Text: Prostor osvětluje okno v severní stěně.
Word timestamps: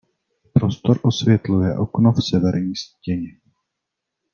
Prostor 0.53 0.99
osvětluje 1.03 1.77
okno 1.77 2.11
v 2.11 2.25
severní 2.25 2.75
stěně. 2.75 3.37